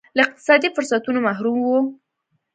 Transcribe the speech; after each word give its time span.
له 0.17 0.21
اقتصادي 0.27 0.67
فرصتونو 0.75 1.19
محروم 1.27 1.57
وو. 1.63 1.79